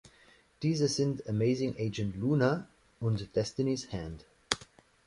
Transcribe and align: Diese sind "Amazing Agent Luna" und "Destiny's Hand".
Diese 0.63 0.87
sind 0.87 1.27
"Amazing 1.29 1.75
Agent 1.77 2.15
Luna" 2.17 2.67
und 2.99 3.35
"Destiny's 3.35 3.91
Hand". 3.93 4.25